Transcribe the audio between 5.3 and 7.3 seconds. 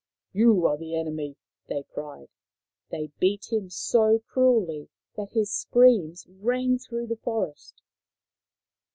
his screams rang through the